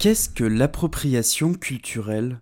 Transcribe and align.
Qu'est-ce 0.00 0.30
que 0.30 0.44
l'appropriation 0.44 1.52
culturelle? 1.52 2.40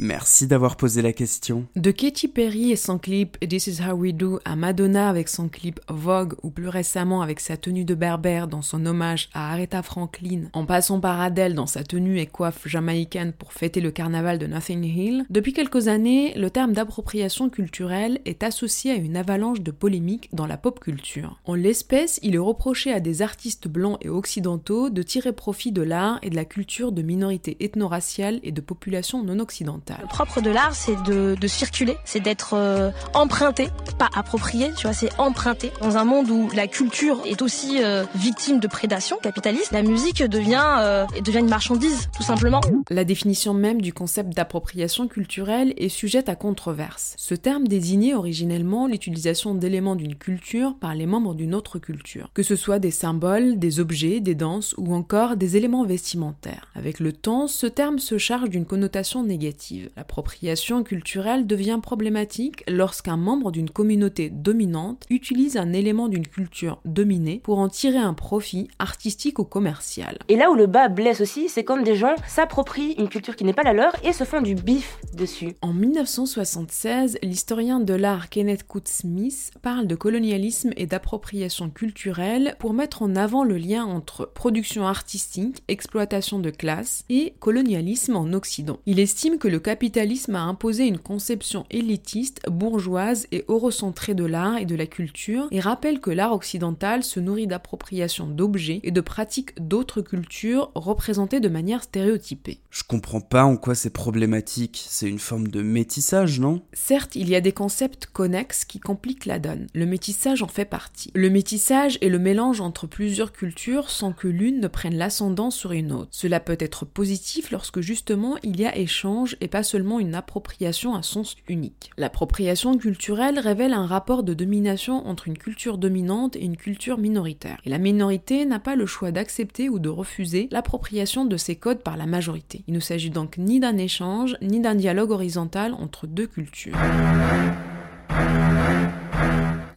Merci 0.00 0.46
d'avoir 0.46 0.76
posé 0.76 1.02
la 1.02 1.12
question. 1.12 1.66
De 1.74 1.90
Katy 1.90 2.28
Perry 2.28 2.70
et 2.70 2.76
son 2.76 2.98
clip 2.98 3.36
This 3.40 3.66
Is 3.66 3.78
How 3.82 3.94
We 3.94 4.14
Do 4.14 4.38
à 4.44 4.54
Madonna 4.54 5.08
avec 5.08 5.28
son 5.28 5.48
clip 5.48 5.80
Vogue 5.88 6.34
ou 6.44 6.50
plus 6.50 6.68
récemment 6.68 7.20
avec 7.20 7.40
sa 7.40 7.56
tenue 7.56 7.84
de 7.84 7.96
berbère 7.96 8.46
dans 8.46 8.62
son 8.62 8.86
hommage 8.86 9.28
à 9.34 9.52
Aretha 9.52 9.82
Franklin, 9.82 10.50
en 10.52 10.66
passant 10.66 11.00
par 11.00 11.20
Adele 11.20 11.54
dans 11.54 11.66
sa 11.66 11.82
tenue 11.82 12.20
et 12.20 12.26
coiffe 12.26 12.68
jamaïcaine 12.68 13.32
pour 13.32 13.52
fêter 13.52 13.80
le 13.80 13.90
carnaval 13.90 14.38
de 14.38 14.46
Nothing 14.46 14.84
Hill, 14.84 15.26
depuis 15.30 15.52
quelques 15.52 15.88
années, 15.88 16.32
le 16.36 16.50
terme 16.50 16.74
d'appropriation 16.74 17.50
culturelle 17.50 18.20
est 18.24 18.44
associé 18.44 18.92
à 18.92 18.96
une 18.96 19.16
avalanche 19.16 19.62
de 19.62 19.72
polémiques 19.72 20.28
dans 20.32 20.46
la 20.46 20.58
pop 20.58 20.78
culture. 20.78 21.40
En 21.44 21.54
l'espèce, 21.54 22.20
il 22.22 22.36
est 22.36 22.38
reproché 22.38 22.92
à 22.92 23.00
des 23.00 23.20
artistes 23.20 23.66
blancs 23.66 23.98
et 24.00 24.08
occidentaux 24.08 24.90
de 24.90 25.02
tirer 25.02 25.32
profit 25.32 25.72
de 25.72 25.82
l'art 25.82 26.20
et 26.22 26.30
de 26.30 26.36
la 26.36 26.44
culture 26.44 26.92
de 26.92 27.02
minorités 27.02 27.56
ethno-raciales 27.58 28.38
et 28.44 28.52
de 28.52 28.60
populations 28.60 29.24
non 29.24 29.40
occidentales. 29.40 29.87
Le 30.00 30.06
propre 30.06 30.40
de 30.40 30.50
l'art, 30.50 30.74
c'est 30.74 31.00
de, 31.02 31.36
circuler, 31.46 31.96
c'est 32.04 32.20
d'être 32.20 32.54
euh, 32.54 32.90
emprunté, 33.14 33.68
pas 33.98 34.08
approprié, 34.14 34.70
tu 34.76 34.86
vois, 34.86 34.92
c'est 34.92 35.10
emprunté. 35.18 35.72
Dans 35.82 35.96
un 35.96 36.04
monde 36.04 36.30
où 36.30 36.48
la 36.54 36.68
culture 36.68 37.20
est 37.26 37.42
aussi 37.42 37.82
euh, 37.82 38.04
victime 38.14 38.60
de 38.60 38.68
prédation 38.68 39.16
capitaliste, 39.20 39.72
la 39.72 39.82
musique 39.82 40.22
devient, 40.22 40.76
euh, 40.78 41.04
devient 41.24 41.40
une 41.40 41.48
marchandise, 41.48 42.08
tout 42.16 42.22
simplement. 42.22 42.60
La 42.90 43.04
définition 43.04 43.54
même 43.54 43.82
du 43.82 43.92
concept 43.92 44.34
d'appropriation 44.34 45.08
culturelle 45.08 45.74
est 45.76 45.88
sujette 45.88 46.28
à 46.28 46.36
controverse. 46.36 47.14
Ce 47.18 47.34
terme 47.34 47.66
désignait 47.66 48.14
originellement 48.14 48.86
l'utilisation 48.86 49.54
d'éléments 49.54 49.96
d'une 49.96 50.14
culture 50.14 50.76
par 50.76 50.94
les 50.94 51.06
membres 51.06 51.34
d'une 51.34 51.54
autre 51.54 51.80
culture, 51.80 52.30
que 52.34 52.44
ce 52.44 52.54
soit 52.54 52.78
des 52.78 52.92
symboles, 52.92 53.58
des 53.58 53.80
objets, 53.80 54.20
des 54.20 54.36
danses 54.36 54.76
ou 54.78 54.94
encore 54.94 55.36
des 55.36 55.56
éléments 55.56 55.84
vestimentaires. 55.84 56.70
Avec 56.76 57.00
le 57.00 57.12
temps, 57.12 57.48
ce 57.48 57.66
terme 57.66 57.98
se 57.98 58.16
charge 58.16 58.48
d'une 58.48 58.64
connotation 58.64 59.24
négative. 59.24 59.90
L'appropriation 59.96 60.84
culturelle 60.84 61.48
devient 61.48 61.80
problématique 61.82 62.62
lorsqu'un 62.68 63.16
membre 63.16 63.50
d'une 63.50 63.68
communauté 63.68 63.87
dominante 63.96 65.04
utilise 65.10 65.56
un 65.56 65.72
élément 65.72 66.08
d'une 66.08 66.26
culture 66.26 66.80
dominée 66.84 67.40
pour 67.42 67.58
en 67.58 67.68
tirer 67.68 67.98
un 67.98 68.14
profit 68.14 68.68
artistique 68.78 69.38
ou 69.38 69.44
commercial. 69.44 70.18
Et 70.28 70.36
là 70.36 70.50
où 70.50 70.54
le 70.54 70.66
bas 70.66 70.88
blesse 70.88 71.20
aussi, 71.20 71.48
c'est 71.48 71.64
quand 71.64 71.80
des 71.82 71.94
gens 71.94 72.14
s'approprient 72.26 72.94
une 72.98 73.08
culture 73.08 73.36
qui 73.36 73.44
n'est 73.44 73.52
pas 73.52 73.62
la 73.62 73.72
leur 73.72 73.92
et 74.04 74.12
se 74.12 74.24
font 74.24 74.40
du 74.40 74.54
bif 74.54 74.98
dessus. 75.14 75.54
En 75.62 75.72
1976, 75.72 77.18
l'historien 77.22 77.80
de 77.80 77.94
l'art 77.94 78.28
Kenneth 78.28 78.66
Coates 78.66 78.88
Smith 78.88 79.52
parle 79.62 79.86
de 79.86 79.94
colonialisme 79.94 80.72
et 80.76 80.86
d'appropriation 80.86 81.70
culturelle 81.70 82.56
pour 82.58 82.74
mettre 82.74 83.02
en 83.02 83.16
avant 83.16 83.44
le 83.44 83.56
lien 83.56 83.84
entre 83.84 84.26
production 84.26 84.86
artistique, 84.86 85.62
exploitation 85.68 86.38
de 86.38 86.50
classe 86.50 87.04
et 87.08 87.34
colonialisme 87.40 88.16
en 88.16 88.32
Occident. 88.32 88.78
Il 88.86 89.00
estime 89.00 89.38
que 89.38 89.48
le 89.48 89.60
capitalisme 89.60 90.34
a 90.34 90.42
imposé 90.42 90.86
une 90.86 90.98
conception 90.98 91.64
élitiste, 91.70 92.40
bourgeoise 92.48 93.26
et 93.32 93.44
eurocentrée 93.78 94.14
de 94.14 94.24
l'art 94.24 94.58
et 94.58 94.64
de 94.64 94.74
la 94.74 94.86
culture, 94.86 95.46
et 95.50 95.60
rappelle 95.60 96.00
que 96.00 96.10
l'art 96.10 96.32
occidental 96.32 97.04
se 97.04 97.20
nourrit 97.20 97.46
d'appropriation 97.46 98.26
d'objets 98.26 98.80
et 98.82 98.90
de 98.90 99.00
pratiques 99.00 99.52
d'autres 99.60 100.02
cultures 100.02 100.70
représentées 100.74 101.40
de 101.40 101.48
manière 101.48 101.82
stéréotypée. 101.82 102.60
Je 102.70 102.82
comprends 102.82 103.20
pas 103.20 103.44
en 103.44 103.56
quoi 103.56 103.74
c'est 103.74 103.90
problématique, 103.90 104.84
c'est 104.88 105.08
une 105.08 105.18
forme 105.18 105.48
de 105.48 105.62
métissage, 105.62 106.40
non? 106.40 106.62
Certes, 106.72 107.14
il 107.14 107.28
y 107.28 107.36
a 107.36 107.40
des 107.40 107.52
concepts 107.52 108.06
connexes 108.06 108.64
qui 108.64 108.80
compliquent 108.80 109.26
la 109.26 109.38
donne. 109.38 109.66
Le 109.74 109.86
métissage 109.86 110.42
en 110.42 110.48
fait 110.48 110.64
partie. 110.64 111.10
Le 111.14 111.30
métissage 111.30 111.98
est 112.00 112.08
le 112.08 112.18
mélange 112.18 112.60
entre 112.60 112.86
plusieurs 112.86 113.32
cultures 113.32 113.90
sans 113.90 114.12
que 114.12 114.28
l'une 114.28 114.60
ne 114.60 114.68
prenne 114.68 114.96
l'ascendant 114.96 115.50
sur 115.50 115.72
une 115.72 115.92
autre. 115.92 116.08
Cela 116.10 116.40
peut 116.40 116.56
être 116.58 116.84
positif 116.84 117.50
lorsque 117.50 117.80
justement 117.80 118.36
il 118.42 118.60
y 118.60 118.66
a 118.66 118.76
échange 118.76 119.36
et 119.40 119.48
pas 119.48 119.62
seulement 119.62 120.00
une 120.00 120.14
appropriation 120.14 120.94
à 120.94 121.02
sens 121.02 121.36
unique. 121.48 121.90
L'appropriation 121.96 122.76
culturelle 122.76 123.38
révèle 123.38 123.67
un 123.72 123.86
rapport 123.86 124.22
de 124.22 124.34
domination 124.34 125.06
entre 125.06 125.28
une 125.28 125.38
culture 125.38 125.78
dominante 125.78 126.36
et 126.36 126.44
une 126.44 126.56
culture 126.56 126.98
minoritaire. 126.98 127.58
Et 127.64 127.70
la 127.70 127.78
minorité 127.78 128.44
n'a 128.44 128.58
pas 128.58 128.76
le 128.76 128.86
choix 128.86 129.10
d'accepter 129.10 129.68
ou 129.68 129.78
de 129.78 129.88
refuser 129.88 130.48
l'appropriation 130.50 131.24
de 131.24 131.36
ces 131.36 131.56
codes 131.56 131.82
par 131.82 131.96
la 131.96 132.06
majorité. 132.06 132.62
Il 132.68 132.74
ne 132.74 132.80
s'agit 132.80 133.10
donc 133.10 133.38
ni 133.38 133.60
d'un 133.60 133.76
échange, 133.76 134.36
ni 134.42 134.60
d'un 134.60 134.74
dialogue 134.74 135.10
horizontal 135.10 135.74
entre 135.74 136.06
deux 136.06 136.26
cultures. 136.26 136.76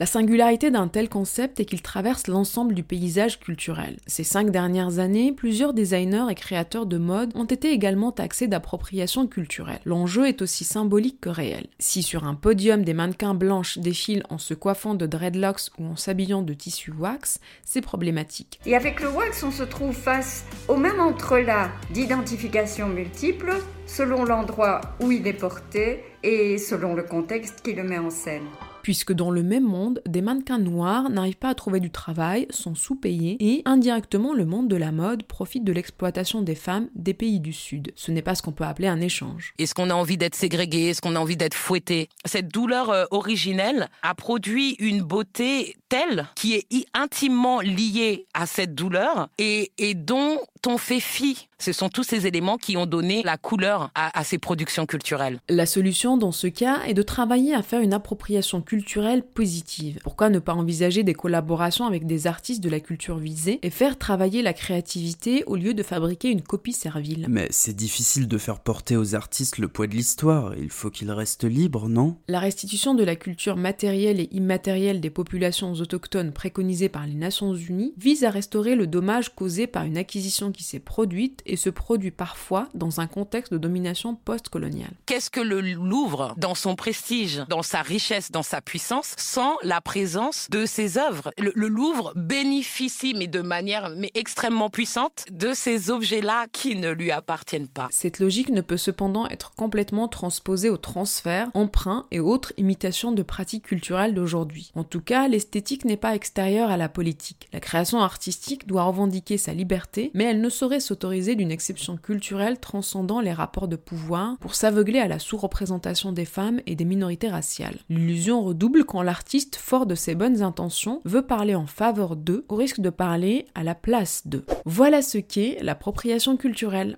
La 0.02 0.08
singularité 0.08 0.72
d'un 0.72 0.88
tel 0.88 1.10
concept 1.10 1.60
est 1.60 1.66
qu'il 1.66 1.84
traverse 1.84 2.26
l'ensemble 2.26 2.74
du 2.74 2.82
paysage 2.82 3.40
culturel. 3.40 3.98
Ces 4.08 4.24
cinq 4.24 4.50
dernières 4.50 4.98
années, 4.98 5.32
plusieurs 5.32 5.76
designers 5.76 6.26
et 6.32 6.34
créateurs 6.34 6.88
de 6.88 6.98
mode 6.98 7.32
ont 7.36 7.46
été 7.46 7.70
également 7.70 8.12
taxés 8.12 8.48
d'appropriation 8.48 9.28
culturelle. 9.28 9.80
L'enjeu 9.86 10.28
est 10.28 10.42
aussi 10.42 10.64
symbolique 10.64 11.22
que 11.22 11.30
réel. 11.30 11.68
Si 11.78 12.02
sur 12.02 12.24
un 12.24 12.34
podium 12.34 12.84
des 12.84 12.96
mannequins 12.96 13.36
blanches 13.36 13.78
défilent 13.78 14.24
en 14.32 14.40
se 14.40 14.56
coiffant 14.56 14.96
de 14.96 15.06
dreadlocks 15.06 15.70
ou 15.78 15.86
en 15.86 15.96
s'habillant 15.96 16.42
de 16.42 16.56
tissu 16.56 16.92
wax, 16.92 17.40
c'est 17.64 17.82
problématique. 17.82 18.60
Et 18.66 18.76
avec 18.76 19.02
le 19.02 19.10
wax, 19.10 19.44
on 19.44 19.52
se 19.52 19.62
trouve 19.62 19.94
face 19.94 20.46
au 20.68 20.78
même 20.78 21.00
entrelac 21.00 21.70
d'identification 21.92 22.88
multiples 22.88 23.54
selon 23.86 24.26
l'endroit 24.26 24.82
où 25.00 25.12
il 25.12 25.28
est 25.28 25.34
porté 25.34 26.04
et 26.24 26.58
selon 26.58 26.96
le 26.96 27.04
contexte 27.04 27.62
qui 27.62 27.74
le 27.74 27.84
met 27.84 28.00
en 28.00 28.10
scène 28.10 28.48
puisque 28.82 29.14
dans 29.14 29.32
le 29.32 29.44
même 29.44 29.64
monde, 29.64 30.02
des 30.08 30.22
mannequins 30.22 30.58
noirs 30.58 31.10
n'arrivent 31.10 31.38
pas 31.38 31.50
à 31.50 31.56
trouver 31.56 31.80
du 31.80 31.92
travail, 31.92 32.48
sont 32.50 32.76
sous-payés, 32.76 33.38
et 33.40 33.62
indirectement 33.66 34.34
le 34.34 34.46
monde 34.46 34.68
de 34.68 34.76
la 34.76 34.92
mode 34.92 35.24
profite 35.24 35.64
de 35.64 35.72
l'exploitation 35.72 36.42
des 36.42 36.56
femmes 36.56 36.90
des 36.96 37.14
pays 37.14 37.40
du 37.40 37.54
Sud. 37.54 37.92
Ce 37.96 38.12
n'est 38.12 38.22
pas 38.22 38.36
ce 38.36 38.42
qu'on 38.42 38.52
peut 38.52 38.64
appeler 38.64 38.88
un 38.88 39.02
échange. 39.02 39.54
Est-ce 39.58 39.74
qu'on 39.74 39.90
a 39.90 39.94
envie 39.94 40.18
d'être 40.18 40.36
ségrégué? 40.36 40.90
Est-ce 40.90 41.02
qu'on 41.02 41.16
a 41.16 41.20
envie 41.20 41.38
d'être 41.38 41.54
fouetté? 41.54 42.10
Cette 42.26 42.50
douleur 42.50 42.90
euh, 42.90 43.06
originelle 43.12 43.88
a 44.04 44.16
produit 44.16 44.76
une 44.80 45.02
beauté 45.02 45.76
telle 45.90 46.28
qui 46.36 46.54
est 46.54 46.68
intimement 46.94 47.60
liée 47.60 48.26
à 48.34 48.46
cette 48.46 48.76
douleur 48.76 49.30
et, 49.38 49.72
et 49.78 49.94
dont 49.94 50.40
on 50.66 50.78
fait 50.78 51.00
fi. 51.00 51.48
Ce 51.62 51.74
sont 51.74 51.90
tous 51.90 52.02
ces 52.04 52.26
éléments 52.26 52.58
qui 52.58 52.76
ont 52.76 52.88
donné 52.88 53.22
la 53.22 53.38
couleur 53.38 53.92
à, 53.94 54.20
à, 54.20 54.24
ces 54.24 54.40
productions 54.40 54.88
culturelles. 54.88 55.40
La 55.48 55.68
solution 55.68 56.18
dans 56.18 56.32
ce 56.32 56.48
cas 56.48 56.82
est 56.88 56.96
de 56.96 57.04
travailler 57.04 57.54
à 57.54 57.62
faire 57.62 57.82
une 57.82 57.94
appropriation 57.94 58.64
culturelle 58.64 59.22
positive. 59.22 60.00
Pourquoi 60.04 60.32
ne 60.32 60.40
pas 60.40 60.56
envisager 60.56 61.04
des 61.04 61.14
collaborations 61.14 61.86
avec 61.86 62.08
des 62.08 62.26
artistes 62.26 62.64
de 62.64 62.70
la 62.70 62.80
culture 62.80 63.20
visée 63.20 63.60
et 63.62 63.70
faire 63.70 64.00
travailler 64.00 64.42
la 64.42 64.54
créativité 64.54 65.44
au 65.46 65.56
lieu 65.56 65.76
de 65.76 65.84
fabriquer 65.84 66.30
une 66.30 66.42
copie 66.42 66.74
servile? 66.74 67.28
Mais 67.30 67.48
c'est 67.52 67.76
difficile 67.76 68.28
de 68.28 68.40
faire 68.40 68.60
porter 68.60 68.98
aux 68.98 69.14
artistes 69.14 69.60
le 69.60 69.68
poids 69.68 69.86
de 69.86 69.94
l'histoire. 69.94 70.56
Il 70.58 70.72
faut 70.72 70.90
qu'ils 70.90 71.12
restent 71.12 71.44
libres, 71.44 71.90
non? 71.90 72.18
La 72.28 72.40
restitution 72.40 72.96
de 72.96 73.04
la 73.04 73.16
culture 73.16 73.56
matérielle 73.56 74.20
et 74.20 74.30
immatérielle 74.32 75.00
des 75.00 75.12
populations 75.12 75.74
autochtones 75.74 76.32
préconisée 76.32 76.90
par 76.90 77.06
les 77.06 77.14
Nations 77.14 77.54
Unies 77.54 77.94
vise 78.00 78.24
à 78.24 78.32
restaurer 78.32 78.74
le 78.74 78.88
dommage 78.88 79.36
causé 79.36 79.68
par 79.68 79.84
une 79.84 80.00
acquisition 80.00 80.52
qui 80.52 80.64
s'est 80.64 80.80
produite 80.80 81.44
et 81.52 81.58
se 81.58 81.70
produit 81.70 82.12
parfois 82.12 82.70
dans 82.74 83.02
un 83.02 83.08
contexte 83.08 83.52
de 83.52 83.58
domination 83.58 84.16
post-coloniale. 84.16 84.94
Qu'est-ce 85.06 85.30
que 85.30 85.42
le 85.42 85.62
Louvre, 85.62 86.34
dans 86.38 86.56
son 86.56 86.76
prestige, 86.76 87.44
dans 87.50 87.62
sa 87.62 87.82
richesse, 87.82 88.32
dans 88.32 88.42
sa 88.42 88.62
puissance, 88.62 89.14
sans 89.18 89.58
la 89.62 89.82
présence 89.82 90.48
de 90.50 90.66
ses 90.66 90.98
œuvres? 90.98 91.32
Le, 91.38 91.52
le, 91.54 91.68
Louvre 91.68 92.14
bénéficie, 92.16 93.14
mais 93.18 93.28
de 93.28 93.42
manière 93.42 93.92
mais 93.98 94.12
extrêmement 94.14 94.70
puissante, 94.70 95.26
de 95.30 95.54
ces 95.54 95.90
objets-là 95.92 96.48
qui 96.52 96.76
ne 96.76 96.92
lui 96.92 97.12
appartiennent 97.12 97.68
pas. 97.68 97.90
Cette 97.92 98.20
logique 98.20 98.50
ne 98.50 98.62
peut 98.62 98.78
cependant 98.78 99.28
être 99.28 99.52
complètement 99.56 100.08
transposée 100.08 100.70
au 100.70 100.78
transfert, 100.78 101.50
emprunt 101.54 102.06
et 102.12 102.20
autres 102.20 102.54
imitations 102.58 103.12
de 103.12 103.24
pratiques 103.24 103.66
culturelles 103.66 104.14
d'aujourd'hui. 104.14 104.72
En 104.76 104.84
tout 104.84 105.02
cas, 105.02 105.28
l'esthétique 105.28 105.84
n'est 105.84 105.98
pas 105.98 106.16
extérieure 106.16 106.70
à 106.70 106.78
la 106.78 106.88
politique. 106.88 107.50
La 107.52 107.60
création 107.60 108.00
artistique 108.02 108.68
doit 108.68 108.84
revendiquer 108.84 109.38
sa 109.38 109.54
liberté, 109.54 110.12
mais 110.14 110.24
elle 110.26 110.42
ne 110.42 110.50
saurait 110.50 110.80
s'autoriser 110.80 111.36
d'une 111.42 111.52
exception 111.52 111.98
culturelle 111.98 112.60
transcendant 112.60 113.20
les 113.20 113.34
rapports 113.34 113.68
de 113.68 113.76
pouvoir 113.76 114.38
pour 114.38 114.54
s'aveugler 114.54 115.00
à 115.00 115.08
la 115.08 115.18
sous-représentation 115.18 116.12
des 116.12 116.26
femmes 116.26 116.62
et 116.68 116.76
des 116.76 116.86
minorités 116.86 117.30
raciales. 117.30 117.80
L'illusion 117.90 118.44
redouble 118.44 118.86
quand 118.86 119.02
l'artiste, 119.02 119.56
fort 119.56 119.88
de 119.88 119.96
ses 119.96 120.14
bonnes 120.14 120.44
intentions, 120.44 121.02
veut 121.04 121.26
parler 121.26 121.56
en 121.56 121.66
faveur 121.66 122.16
d'eux 122.16 122.46
au 122.48 122.56
risque 122.56 122.80
de 122.80 122.92
parler 122.92 123.48
à 123.56 123.64
la 123.64 123.74
place 123.74 124.28
d'eux. 124.28 124.46
Voilà 124.66 125.02
ce 125.02 125.18
qu'est 125.18 125.58
l'appropriation 125.64 126.38
culturelle. 126.38 126.96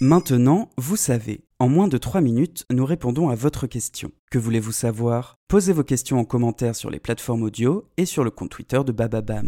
Maintenant, 0.00 0.70
vous 0.78 0.96
savez. 0.96 1.42
En 1.58 1.68
moins 1.68 1.88
de 1.88 1.98
3 1.98 2.22
minutes, 2.22 2.64
nous 2.70 2.86
répondons 2.86 3.28
à 3.28 3.34
votre 3.34 3.66
question. 3.66 4.12
Que 4.30 4.38
voulez-vous 4.38 4.72
savoir? 4.72 5.36
Posez 5.46 5.74
vos 5.74 5.84
questions 5.84 6.18
en 6.18 6.24
commentaire 6.24 6.74
sur 6.74 6.88
les 6.88 7.00
plateformes 7.00 7.42
audio 7.42 7.84
et 7.98 8.06
sur 8.06 8.24
le 8.24 8.30
compte 8.30 8.50
Twitter 8.50 8.80
de 8.86 8.92
Bababam. 8.92 9.46